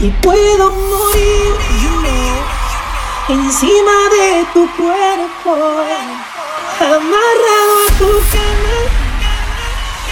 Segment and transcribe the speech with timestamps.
[0.00, 1.54] y puedo morir
[3.28, 5.56] encima de tu cuerpo,
[6.80, 8.76] amarrado a tu cama,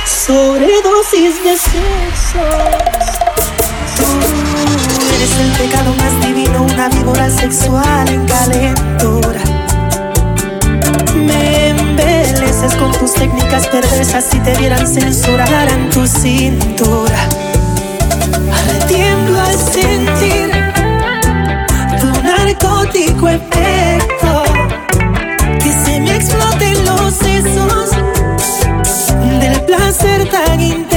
[0.07, 2.43] sobredosis de sexo.
[3.97, 4.05] Tú
[5.15, 9.41] eres el pecado más divino, una víbora sexual en calentura.
[11.15, 17.29] Me embeleces con tus técnicas perversas si te vieran censurar en tu cintura.
[18.89, 20.51] Tiemblo al sentir
[22.01, 24.43] tu narcótico efecto.
[25.59, 27.91] Que se me exploten los sesos
[29.41, 30.92] del placer tan intenso.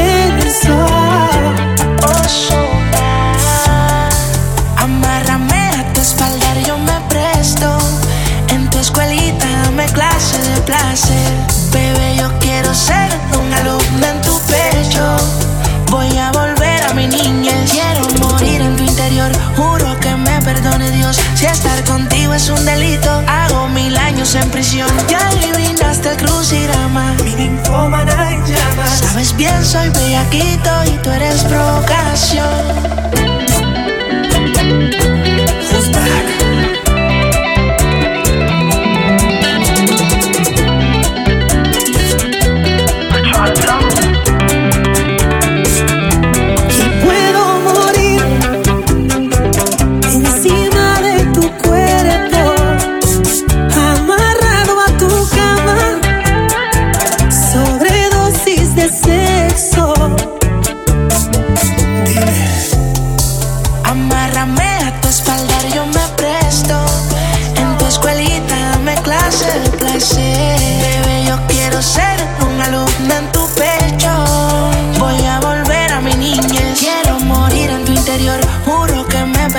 [21.45, 24.89] Si estar contigo es un delito, hago mil años en prisión.
[25.07, 27.15] Ya le brindaste el crucigrama.
[27.23, 29.01] Mi ninfómana en llamas.
[29.01, 33.34] Sabes bien, soy bellaquito y tú eres provocación.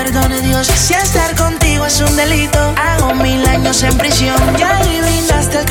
[0.07, 0.67] Perdone Dios.
[0.67, 4.37] Si estar contigo es un delito, hago mil años en prisión.
[4.57, 5.65] Ya le brindaste el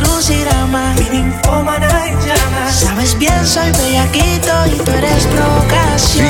[2.26, 2.74] llamas.
[2.74, 6.28] Sabes bien, soy bellaquito y tú eres provocación.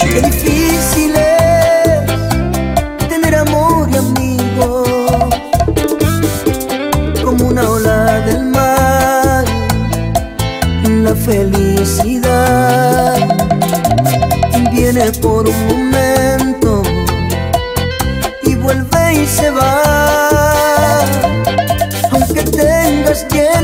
[0.00, 2.06] Qué difícil es
[3.08, 4.84] tener amor y amigo
[7.22, 9.44] como una ola del mar.
[10.82, 12.70] La felicidad
[14.92, 16.82] viene por un momento
[18.42, 21.00] y vuelve y se va.
[22.10, 23.59] Aunque tengas lleno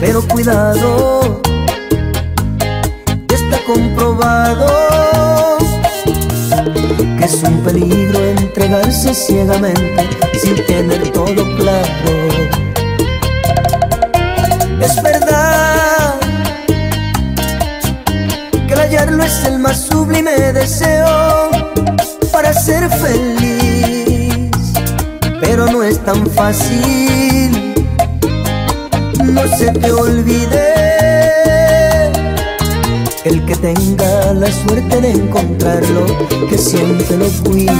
[0.00, 1.40] Pero cuidado,
[3.28, 4.66] está comprobado
[7.18, 10.08] que es un peligro entregarse ciegamente
[10.40, 12.12] sin tener todo claro.
[14.80, 16.20] Es verdad
[18.68, 21.48] que el hallarlo es el más sublime deseo
[22.30, 24.50] para ser feliz,
[25.40, 27.23] pero no es tan fácil.
[29.34, 30.74] No se te olvide
[33.24, 36.06] el que tenga la suerte de encontrarlo,
[36.48, 37.72] que siempre lo cuide.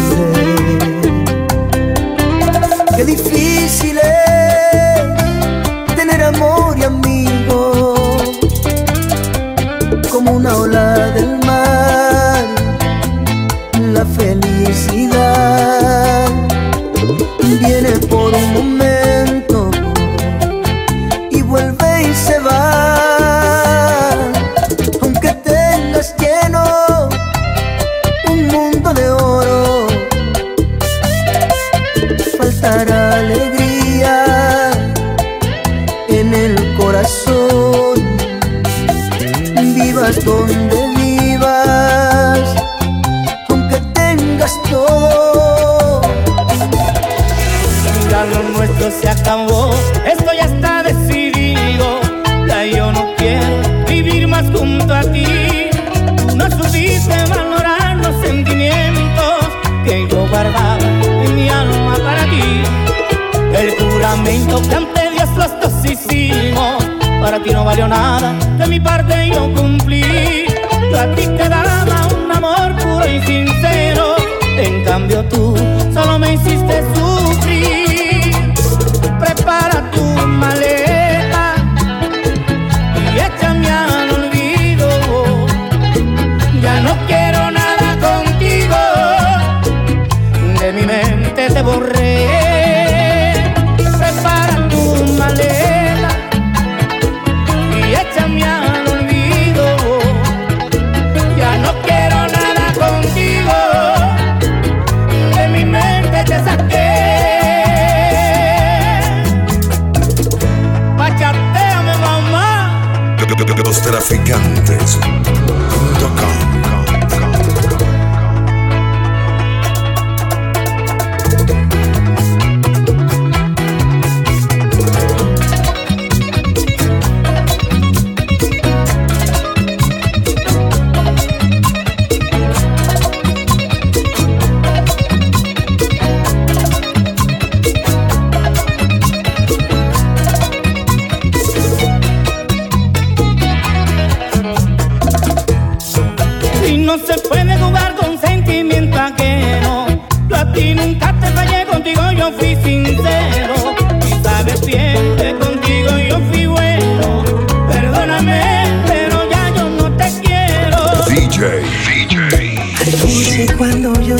[2.97, 7.75] Qué difícil es tener amor y amigo
[10.11, 10.84] como una ola
[33.15, 33.64] alegría
[67.45, 70.47] ti no valió nada, de mi parte yo cumplí.
[70.91, 74.17] Yo a ti te daba un amor puro y sincero,
[74.57, 75.54] en cambio tú
[114.05, 115.24] traficantes.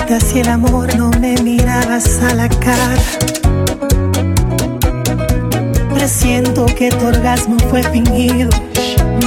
[0.07, 2.95] Si el amor no me mirabas a la cara.
[5.93, 8.51] Presiento que tu orgasmo fue fingido.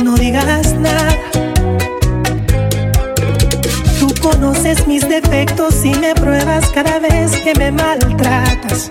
[0.03, 1.17] No digas nada.
[3.99, 8.89] Tú conoces mis defectos y me pruebas cada vez que me maltratas.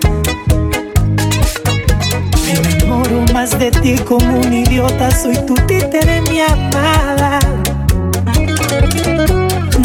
[2.45, 5.09] Me enamoro más de ti como un idiota.
[5.11, 7.39] Soy tu títere, mi amada.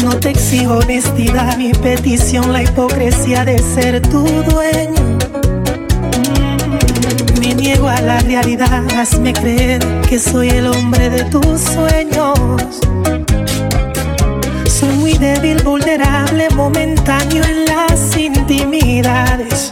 [0.03, 5.17] No te exijo honestidad, mi petición, la hipocresía de ser tu dueño.
[7.39, 12.37] Me niego a la realidad, hazme creer que soy el hombre de tus sueños.
[14.67, 19.71] Soy muy débil, vulnerable, momentáneo en las intimidades.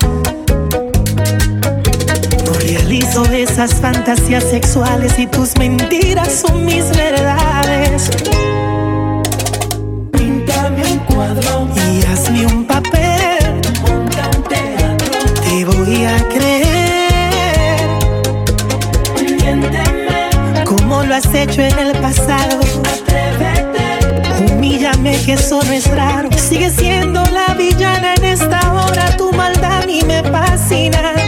[2.46, 8.10] No realizo esas fantasías sexuales y tus mentiras son mis verdades
[16.12, 17.90] a creer.
[19.22, 20.64] Miénteme.
[20.66, 22.60] Como lo has hecho en el pasado.
[22.94, 24.54] Atrévete.
[24.54, 26.30] Humíllame que eso no es raro.
[26.38, 29.16] Sigue siendo la villana en esta hora.
[29.18, 31.21] Tu maldad a mí me fascina.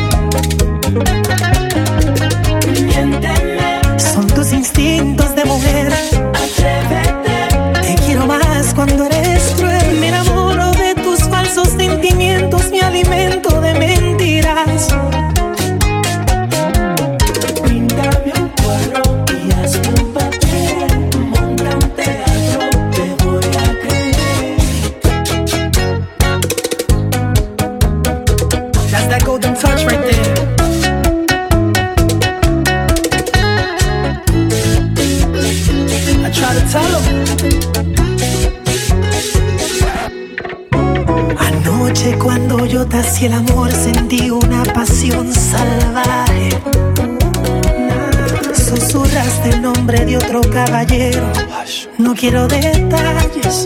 [51.97, 53.63] No quiero detalles.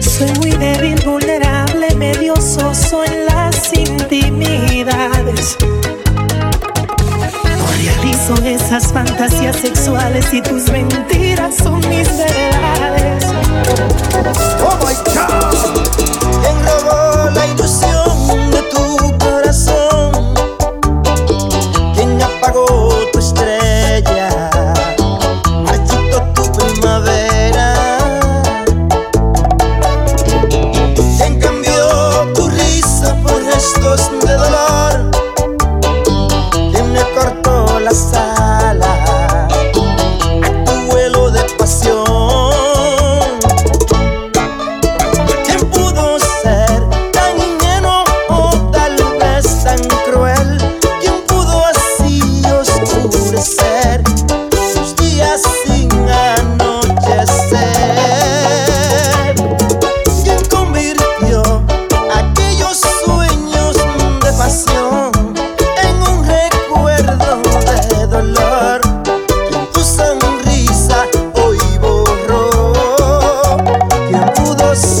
[0.00, 5.56] Soy muy débil, vulnerable, medio soso en las intimidades.
[7.58, 12.08] No realizo esas fantasías sexuales y tus mentiras son mis.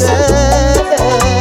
[0.04, 1.31] yeah.